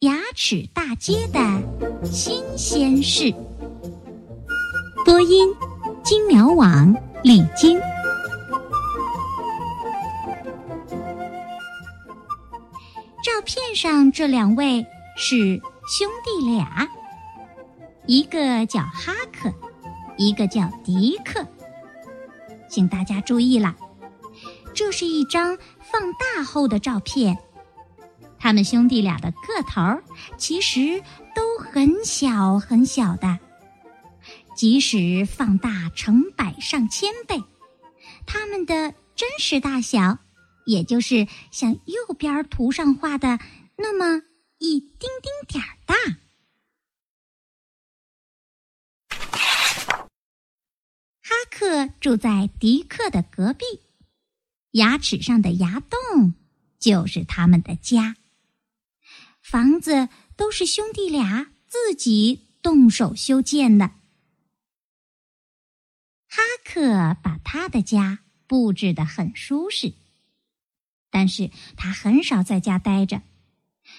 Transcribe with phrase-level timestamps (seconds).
[0.00, 1.38] 牙齿大街的
[2.10, 3.30] 新鲜事。
[5.04, 5.46] 播音：
[6.02, 7.78] 金苗网李晶。
[13.22, 14.86] 照片上这两位
[15.18, 16.88] 是兄弟俩，
[18.06, 19.52] 一个叫哈克，
[20.16, 21.46] 一个叫迪克。
[22.70, 23.76] 请大家注意了，
[24.72, 27.36] 这是一张放大后的照片。
[28.40, 30.02] 他们兄弟俩的个头
[30.38, 31.02] 其实
[31.34, 33.38] 都很小很小的，
[34.56, 37.44] 即使放大成百上千倍，
[38.26, 40.18] 他们的真实大小，
[40.64, 43.38] 也就是像右边图上画的
[43.76, 44.22] 那么
[44.58, 45.94] 一丁丁点儿大。
[51.22, 53.64] 哈克住在迪克的隔壁，
[54.72, 56.34] 牙齿上的牙洞
[56.78, 58.16] 就是他们的家。
[59.50, 63.86] 房子都是兄弟俩自己动手修建的。
[66.28, 69.94] 哈克把他的家布置得很舒适，
[71.10, 73.22] 但是他很少在家待着，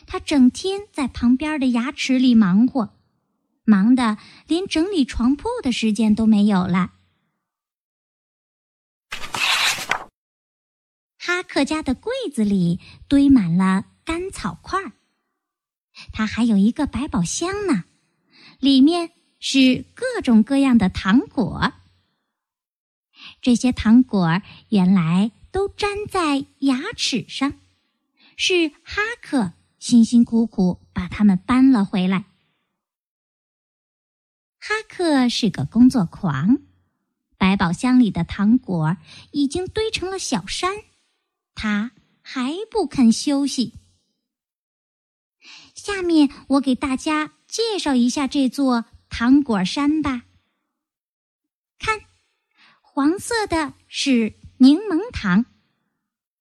[0.07, 2.97] 他整天在旁边的牙齿里忙活，
[3.65, 4.17] 忙得
[4.47, 6.93] 连整理床铺的时间都没有了。
[11.17, 14.93] 哈克家的柜子里堆满了干草块儿。
[16.11, 17.83] 他还有一个百宝箱呢，
[18.59, 21.73] 里面是各种各样的糖果。
[23.41, 27.53] 这些糖果原来都粘在牙齿上，
[28.35, 32.25] 是哈克辛辛苦苦把它们搬了回来。
[34.59, 36.59] 哈克是个工作狂，
[37.37, 38.97] 百宝箱里的糖果
[39.31, 40.71] 已经堆成了小山，
[41.55, 41.91] 他
[42.21, 43.73] 还不肯休息。
[45.83, 50.25] 下面我给大家介绍一下这座糖果山吧。
[51.79, 52.01] 看，
[52.81, 55.47] 黄色的是柠檬糖，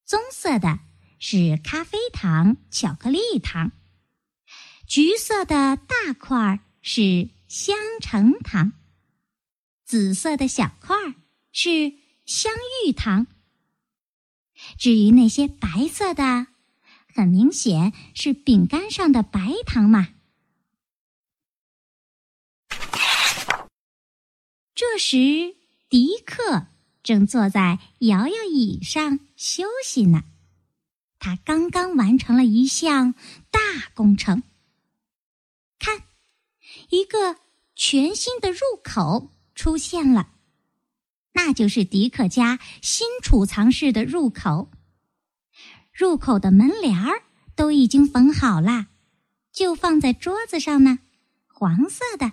[0.04, 0.80] 棕色的
[1.18, 3.72] 是咖啡糖、巧克力糖，
[4.86, 8.74] 橘色的大块儿是香橙糖，
[9.86, 11.14] 紫色的小块儿
[11.50, 11.94] 是
[12.26, 12.52] 香
[12.84, 13.26] 芋糖。
[14.76, 16.48] 至于那些白色的，
[17.14, 20.08] 很明显是饼干上的白糖嘛。
[24.74, 25.56] 这时，
[25.90, 26.66] 迪克
[27.02, 30.24] 正坐在摇摇椅上休息呢。
[31.18, 33.14] 他刚刚完成了一项
[33.50, 33.60] 大
[33.92, 34.42] 工程。
[35.78, 36.04] 看，
[36.88, 37.36] 一个
[37.76, 40.30] 全新的入口出现了，
[41.32, 44.70] 那就是迪克家新储藏室的入口。
[46.00, 47.24] 入口的门帘儿
[47.54, 48.86] 都已经缝好了，
[49.52, 51.00] 就放在桌子上呢，
[51.46, 52.32] 黄色的。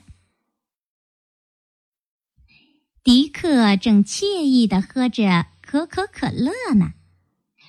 [3.03, 6.93] 迪克正惬意的喝着可口可乐呢，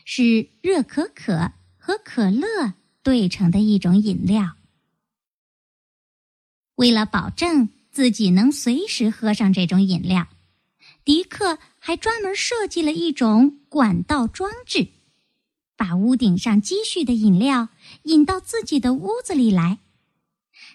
[0.05, 4.55] 是热可可和可乐兑成的一种饮料。
[6.77, 10.29] 为了保证自己能随时喝上这种饮料，
[11.03, 14.87] 迪克还专门设计了一种管道装置。
[15.78, 17.69] 把屋顶上积蓄的饮料
[18.03, 19.78] 引到自己的屋子里来。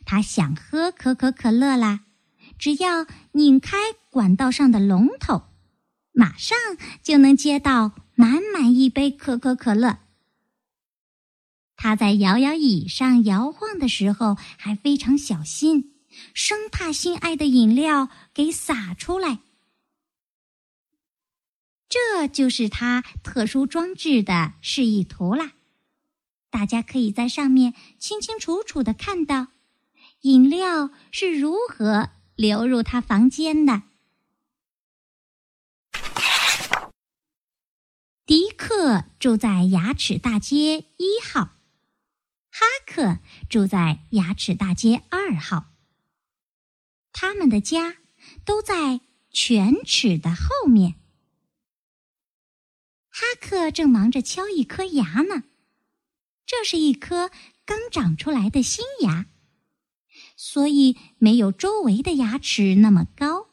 [0.05, 2.05] 他想喝可口可乐啦，
[2.57, 3.77] 只要拧开
[4.09, 5.43] 管道上的龙头，
[6.13, 6.57] 马上
[7.03, 9.99] 就能接到满满一杯可口可乐。
[11.75, 15.95] 他在摇摇椅上摇晃的时候还非常小心，
[16.33, 19.39] 生怕心爱的饮料给洒出来。
[21.93, 25.51] 这就是它特殊装置的示意图啦，
[26.49, 29.49] 大家可以在上面清清楚楚的看到，
[30.21, 33.83] 饮料是如何流入他房间的。
[38.25, 41.51] 迪克住在牙齿大街一号，
[42.49, 45.65] 哈克住在牙齿大街二号，
[47.11, 47.97] 他们的家
[48.43, 50.95] 都在犬齿的后面。
[53.15, 55.43] 哈克正忙着敲一颗牙呢，
[56.47, 57.29] 这是一颗
[57.63, 59.27] 刚长出来的新牙，
[60.35, 63.49] 所以没有周围的牙齿那么高。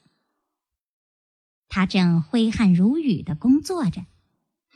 [1.68, 4.06] 他正挥汗如雨的工作着，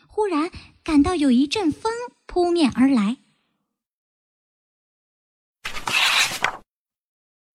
[0.06, 0.50] 忽然
[0.82, 1.90] 感到有一阵风
[2.26, 3.16] 扑面而来。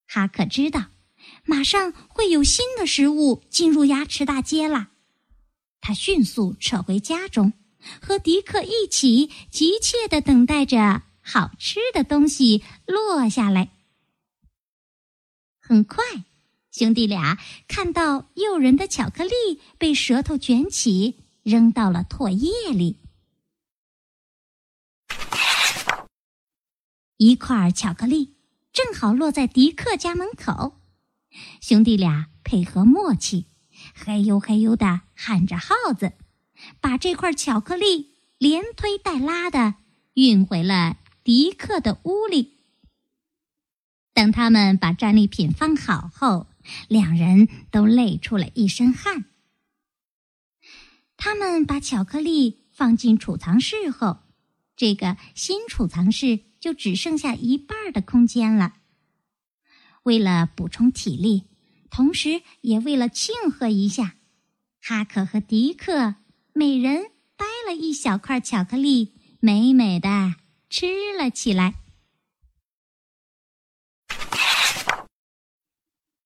[0.07, 0.87] 哈克知道，
[1.45, 4.88] 马上会有新的食物进入牙齿大街了。
[5.81, 7.53] 他迅速撤回家中，
[8.01, 13.71] 和迪克一起急切的等待着好吃的东西落下来。
[15.59, 16.03] 很快，
[16.71, 17.37] 兄弟俩
[17.67, 22.97] 看到诱人的巧克力被舌头卷起，扔到了唾液里。
[27.17, 28.35] 一块巧克力
[28.71, 30.79] 正好落在迪克家门口，
[31.61, 33.45] 兄弟俩配合默契，
[33.94, 36.13] 嘿呦嘿呦的喊着号子，
[36.80, 39.75] 把这块巧克力连推带拉的
[40.13, 42.57] 运回了迪克的屋里。
[44.13, 46.47] 等他们把战利品放好后，
[46.88, 49.25] 两人都累出了一身汗。
[51.18, 54.19] 他们把巧克力放进储藏室后，
[54.75, 56.42] 这个新储藏室。
[56.59, 58.74] 就只剩下一半的空间了。
[60.03, 61.45] 为了补充体力，
[61.89, 64.15] 同时也为了庆贺一下，
[64.81, 66.15] 哈克和迪克
[66.53, 70.36] 每人掰了一小块巧克力，美美的
[70.69, 70.88] 吃
[71.18, 71.75] 了起来。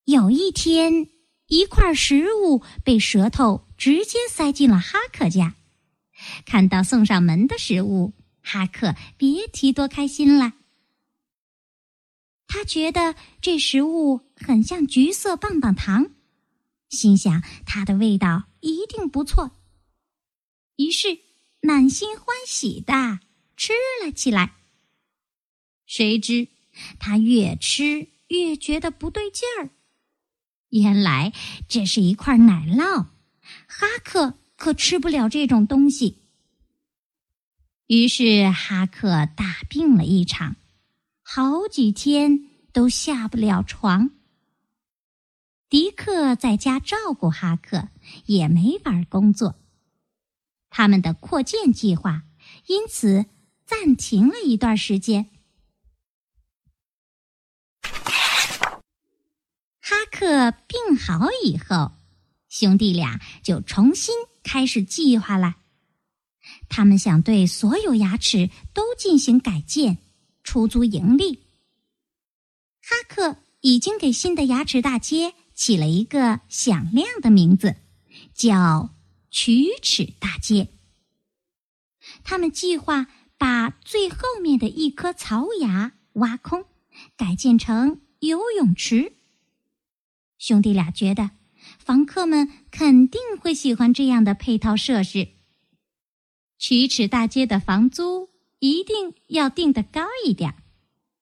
[0.06, 1.08] 有一天，
[1.48, 5.56] 一块食物被舌头直接塞进了哈克家，
[6.46, 8.14] 看到送上门的食物。
[8.42, 10.54] 哈克别提多开心了。
[12.56, 16.12] 他觉得这食物很像橘色棒棒糖，
[16.88, 19.58] 心想它的味道一定不错，
[20.76, 21.18] 于是
[21.62, 23.22] 满心欢喜的
[23.58, 23.74] 吃
[24.06, 24.54] 了起来。
[25.88, 26.48] 谁知
[27.00, 29.72] 他越吃越觉得不对劲儿，
[30.70, 31.34] 原来
[31.68, 33.08] 这是一块奶酪，
[33.66, 36.20] 哈克可吃不了这种东西。
[37.88, 40.56] 于是哈克大病了一场，
[41.36, 44.12] 好几天都下不了床。
[45.68, 47.90] 迪克在家照顾哈克，
[48.28, 49.56] 也没法工作。
[50.70, 52.22] 他们的扩建计划
[52.68, 53.26] 因此
[53.66, 55.32] 暂停了一段时间。
[59.82, 61.94] 哈克病好以后，
[62.48, 64.14] 兄弟俩就重新
[64.44, 65.56] 开始计划了。
[66.70, 69.98] 他们想对所有牙齿都进行改建，
[70.44, 71.44] 出租盈利。
[72.82, 77.78] 哈克已经给新的牙齿大街起了一个响亮的名字，
[78.34, 78.94] 叫
[79.32, 80.68] “龋齿大街”。
[82.24, 83.08] 他们计划
[83.38, 86.66] 把最后面的一颗槽牙挖空，
[87.16, 89.14] 改建成游泳池。
[90.38, 91.32] 兄弟俩觉得，
[91.80, 95.30] 房客们肯定会喜欢这样的配套设施。
[96.60, 98.30] 龋齿大街的房租
[98.64, 100.56] 一定要定得高一点，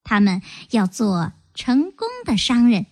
[0.04, 2.86] 他们要做成功的商人。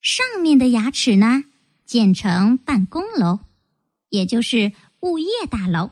[0.00, 1.42] 上面的牙齿呢，
[1.84, 3.40] 建成办公楼，
[4.10, 5.88] 也就是物业大楼。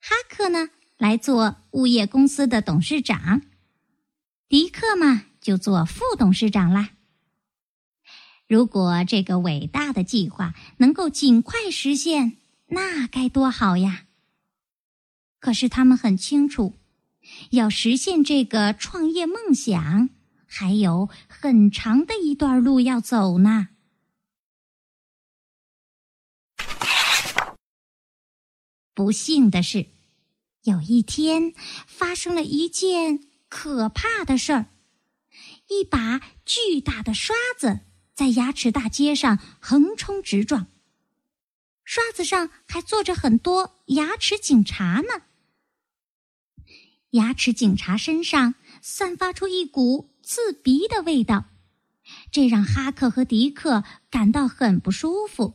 [0.00, 3.42] 哈克呢，来做物业公司的董事长，
[4.48, 6.90] 迪克嘛，就做副董事长啦。
[8.48, 14.06] 如果这个伟大的计划能够尽快实现，那该多好呀！
[15.38, 16.78] 可是他们很清楚，
[17.50, 20.08] 要实现这个创业梦想，
[20.46, 23.68] 还有很长的一段路要走呢。
[28.94, 29.88] 不幸的是，
[30.62, 31.52] 有一天
[31.86, 34.66] 发生了一件可怕的事儿：
[35.68, 37.80] 一把巨大的刷子。
[38.18, 40.66] 在牙齿大街上横冲直撞，
[41.84, 45.22] 刷子上还坐着很多牙齿警察呢。
[47.10, 51.44] 牙齿警察身上散发出一股刺鼻的味道，
[52.32, 55.54] 这让哈克和迪克感到很不舒服。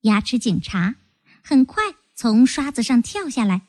[0.00, 0.94] 牙齿警察
[1.42, 3.66] 很快从刷子上跳下来，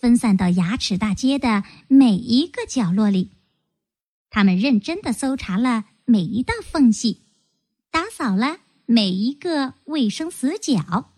[0.00, 3.32] 分散到牙齿大街的每一个角落里。
[4.34, 7.20] 他们认真的搜查了每一道缝隙，
[7.92, 11.12] 打扫了每一个卫生死角，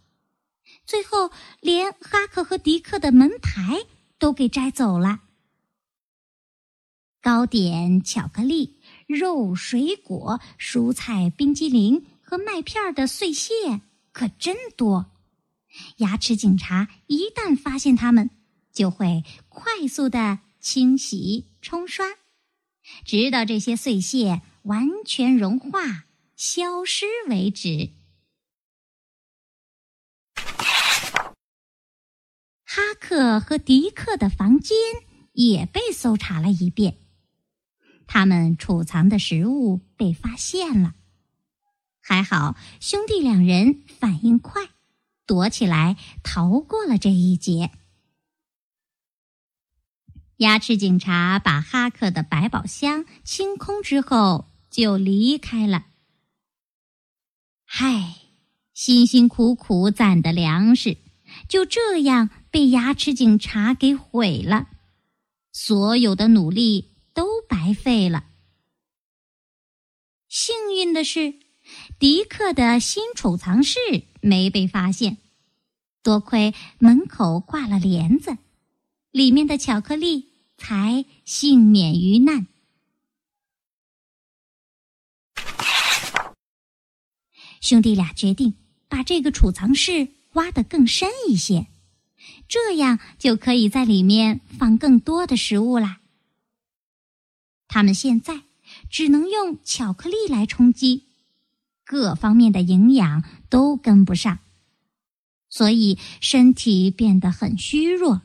[0.84, 1.30] 最后
[1.62, 3.78] 连哈克和迪克的门牌
[4.18, 5.20] 都给摘走了。
[7.22, 13.80] 糕点、巧克力、肉、水果、蔬菜、冰激凌和麦片的碎屑
[14.12, 15.06] 可真多。
[15.96, 18.28] 牙齿警察一旦发现它们，
[18.74, 22.04] 就会快速的清洗、冲刷。
[23.04, 27.90] 直到这些碎屑完全融化、消失为止。
[32.64, 34.76] 哈克和迪克的房间
[35.32, 36.98] 也被搜查了一遍，
[38.06, 40.94] 他们储藏的食物被发现了。
[42.00, 44.68] 还好兄弟两人反应快，
[45.26, 47.70] 躲起来逃过了这一劫。
[50.38, 55.86] 牙齿警察把哈克的百宝箱清空之后，就离开了。
[57.64, 58.16] 嗨，
[58.74, 60.98] 辛辛苦苦攒的粮食
[61.48, 64.68] 就这样被牙齿警察给毁了，
[65.52, 68.26] 所有的努力都白费了。
[70.28, 71.34] 幸运的是，
[71.98, 73.78] 迪克的新储藏室
[74.20, 75.16] 没被发现，
[76.02, 78.36] 多亏门口挂了帘子，
[79.16, 82.46] 里面的巧克力才幸免于难。
[87.62, 88.52] 兄弟俩决定
[88.90, 91.66] 把这个储藏室挖得更深一些，
[92.46, 96.02] 这样就可以在里面放更多的食物啦。
[97.68, 98.42] 他们现在
[98.90, 101.04] 只能用巧克力来充饥，
[101.86, 104.40] 各方面的营养都跟不上，
[105.48, 108.20] 所以身体变得很虚弱，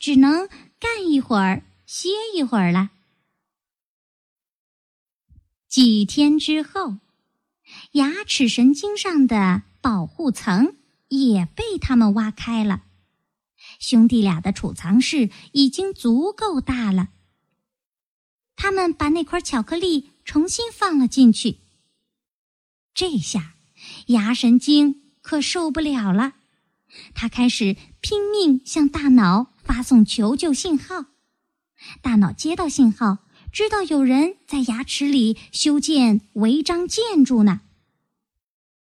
[0.00, 0.48] 只能
[0.80, 2.90] 干一会儿歇一会儿了。
[5.68, 6.96] 几天之后。
[7.92, 10.74] 牙齿神经上的保护层
[11.06, 12.82] 也被他们挖开了，
[13.78, 17.10] 兄弟俩的储藏室已经足够大了。
[18.56, 21.58] 他们把那块巧克力重新放了进去。
[22.92, 23.54] 这下，
[24.06, 26.32] 牙神经可受不了了，
[27.14, 31.06] 他开始拼命向大脑发送求救信号。
[32.02, 33.16] 大脑接到信号。
[33.50, 37.62] 知道有人在牙齿里修建违章建筑呢，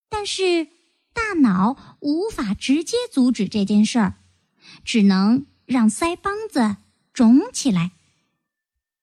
[0.09, 0.69] 但是
[1.13, 4.15] 大脑无法直接阻止这件事儿，
[4.85, 6.77] 只能让腮帮子
[7.13, 7.91] 肿起来，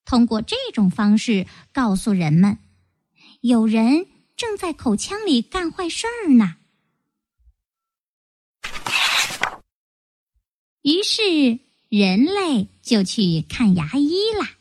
[0.06, 2.60] 通过这种方式告诉人们，
[3.42, 6.56] 有人正在口腔里干坏事儿呢。
[10.82, 11.60] 于是
[11.95, 14.57] 人类就去看牙医啦。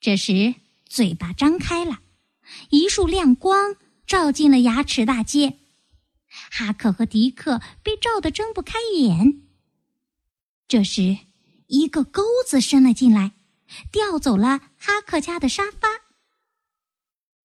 [0.00, 2.00] 这时，嘴巴张开了，
[2.70, 5.58] 一束亮光照进了牙齿大街。
[6.26, 9.42] 哈克和迪克被照得睁不开眼。
[10.66, 11.18] 这时，
[11.68, 13.34] 一个钩子伸了进来，
[13.92, 15.88] 调走了哈克家的沙发。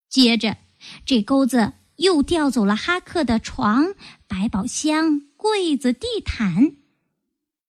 [0.08, 0.58] 接着，
[1.06, 3.94] 这钩子又调走了哈克的床、
[4.26, 6.74] 百宝箱、柜子、地毯，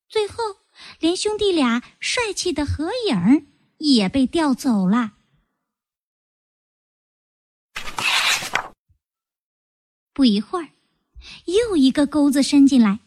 [0.10, 0.65] 最后，
[1.00, 5.14] 连兄弟俩帅气的合影也被调走了。
[10.14, 10.70] 不一会儿，
[11.46, 13.00] 又一个钩子伸进来，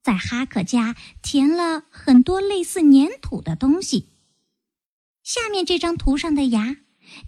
[0.00, 4.10] 在哈克家填了很多类似粘土的东西。
[5.24, 6.76] 下面这张图上的牙，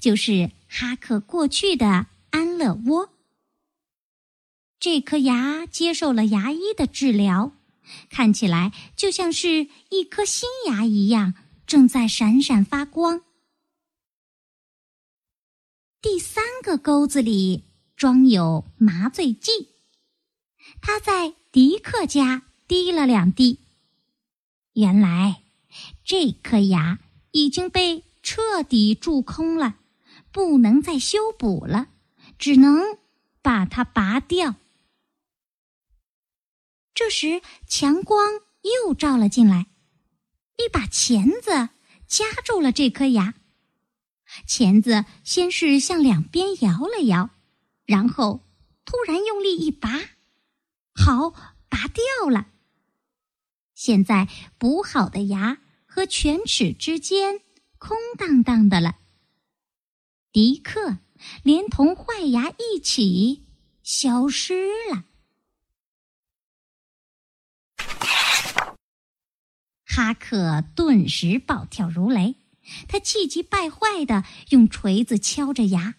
[0.01, 3.13] 就是哈克过去的安乐窝。
[4.79, 7.51] 这颗牙接受了牙医的治疗，
[8.11, 11.35] 看起来就像是一颗新牙一样。
[11.67, 13.21] 正在闪闪发光。
[16.01, 17.65] 第三个钩子里
[17.95, 19.69] 装有麻醉剂，
[20.81, 23.59] 他在迪克家滴了两滴。
[24.73, 25.43] 原来
[26.03, 27.01] 这颗牙
[27.33, 29.75] 已经被彻底蛀空了，
[30.33, 31.89] 不能再修补了，
[32.39, 32.97] 只能
[33.43, 34.55] 把它拔掉。
[36.99, 39.69] 这时，强光又照了进来。
[40.57, 41.69] 一把钳子
[42.09, 43.35] 夹住了这颗牙，
[44.49, 47.31] 钳子先是向两边摇了摇，
[47.87, 48.45] 然后
[48.85, 49.89] 突然用力一拔，
[50.93, 51.31] 好，
[51.69, 52.49] 拔掉了。
[53.77, 54.29] 现在
[54.59, 57.43] 补好的牙和犬齿之间
[57.79, 58.97] 空荡荡的了。
[60.33, 60.99] 迪克
[61.45, 63.47] 连同坏牙一起
[63.85, 65.05] 消失了。
[69.91, 72.35] 哈克顿时暴跳如雷，
[72.89, 75.95] 他气急败坏的用锤子敲着牙，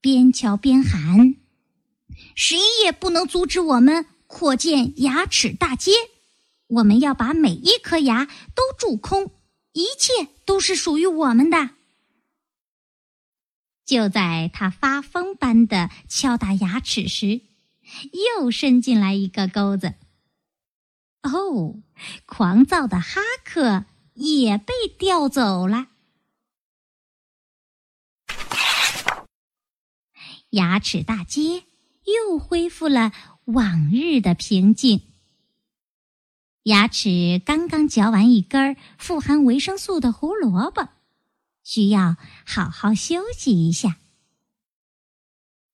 [0.00, 1.36] 边敲边喊
[2.34, 5.92] ：“谁也不能阻止我们扩建牙齿大街！
[6.66, 9.30] 我们要把每一颗牙都蛀空，
[9.72, 11.70] 一切都是属于我们的！”
[13.86, 17.40] 就在他发疯般的敲打牙齿时，
[18.36, 19.94] 又伸进来一个钩子。
[21.28, 21.80] 哦，
[22.26, 25.88] 狂躁的哈克也被调走了。
[30.50, 31.64] 牙齿大街
[32.04, 33.12] 又恢复了
[33.44, 35.02] 往日的平静。
[36.62, 40.88] 牙齿刚刚嚼完一根富含维生素的胡萝卜，
[41.62, 42.16] 需要
[42.46, 43.98] 好好休息一下。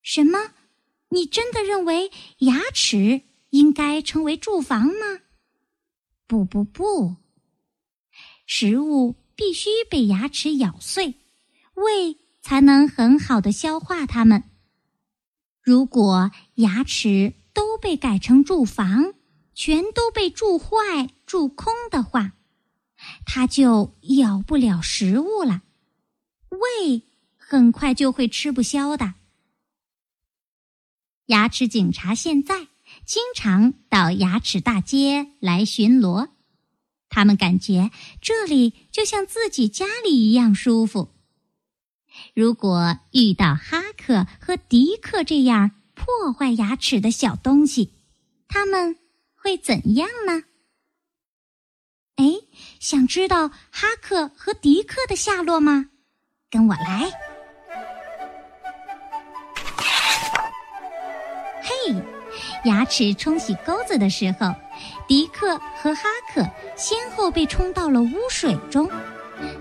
[0.01, 0.51] 什么？
[1.09, 3.21] 你真的认为牙齿
[3.51, 5.21] 应该成为住房吗？
[6.27, 7.17] 不不不，
[8.47, 11.15] 食物必须被牙齿咬碎，
[11.75, 14.43] 胃才能很好的消化它们。
[15.61, 19.13] 如果牙齿都被改成住房，
[19.53, 22.33] 全都被蛀坏、蛀空的话，
[23.25, 25.61] 它就咬不了食物了，
[26.49, 27.03] 胃
[27.37, 29.13] 很快就会吃不消的。
[31.27, 32.67] 牙齿警察现在
[33.05, 36.29] 经常到牙齿大街来巡逻，
[37.07, 41.11] 他们感觉这里就像自己家里一样舒服。
[42.33, 47.93] 如果遇到哈克和迪克这样破坏牙齿的小东西，
[48.47, 48.97] 他们
[49.35, 50.43] 会怎样呢？
[52.15, 52.25] 哎，
[52.79, 55.89] 想知道哈克和迪克的下落吗？
[56.49, 57.11] 跟我来。
[61.61, 61.93] 嘿，
[62.65, 64.53] 牙齿冲洗钩子的时候，
[65.07, 66.03] 迪克和哈
[66.33, 66.45] 克
[66.75, 68.89] 先后被冲到了污水中。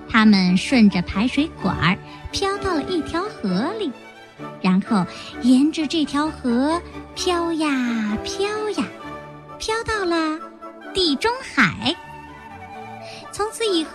[0.08, 1.98] 他们顺着排水管儿
[2.32, 3.92] 飘到了一条河里，
[4.62, 5.04] 然后
[5.42, 6.80] 沿着这条河
[7.14, 8.84] 飘呀飘呀，
[9.58, 10.38] 飘到了
[10.94, 11.94] 地中海。
[13.32, 13.90] 从此以后，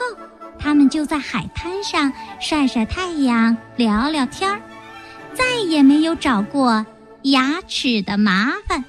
[0.60, 4.62] 他们就在海滩上晒晒太阳、聊聊天儿，
[5.34, 6.86] 再也没有找过
[7.24, 8.84] 牙齿的麻烦。